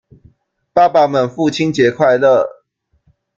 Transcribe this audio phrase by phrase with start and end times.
[0.73, 2.43] 爸爸們父親節快樂！